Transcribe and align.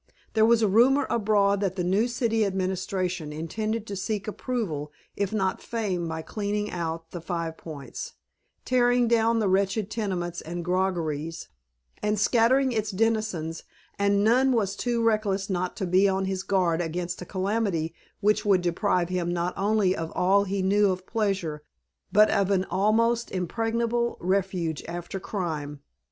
There 0.33 0.47
was 0.47 0.63
a 0.63 0.67
rumor 0.67 1.05
abroad 1.11 1.59
that 1.59 1.75
the 1.75 1.83
new 1.83 2.07
City 2.07 2.43
Administration 2.43 3.31
intended 3.31 3.85
to 3.85 3.95
seek 3.95 4.27
approval 4.27 4.91
if 5.15 5.31
not 5.31 5.61
fame 5.61 6.07
by 6.07 6.23
cleaning 6.23 6.71
out 6.71 7.11
the 7.11 7.21
Five 7.21 7.55
Points, 7.55 8.13
tearing 8.65 9.07
down 9.07 9.37
the 9.37 9.47
wretched 9.47 9.91
tenements 9.91 10.41
and 10.41 10.65
groggeries, 10.65 11.49
and 12.01 12.19
scattering 12.19 12.71
its 12.71 12.89
denizens; 12.89 13.61
and 13.99 14.23
none 14.23 14.53
was 14.53 14.75
too 14.75 15.03
reckless 15.03 15.51
not 15.51 15.75
to 15.77 15.85
be 15.85 16.09
on 16.09 16.25
his 16.25 16.41
guard 16.41 16.81
against 16.81 17.21
a 17.21 17.23
calamity 17.25 17.93
which 18.21 18.43
would 18.43 18.63
deprive 18.63 19.09
him 19.09 19.31
not 19.31 19.53
only 19.55 19.95
of 19.95 20.11
all 20.15 20.45
he 20.45 20.63
knew 20.63 20.89
of 20.89 21.05
pleasure 21.05 21.61
but 22.11 22.31
of 22.31 22.49
an 22.49 22.63
almost 22.71 23.29
impregnable 23.29 24.17
refuge 24.19 24.83
after 24.87 25.19
crime. 25.19 25.79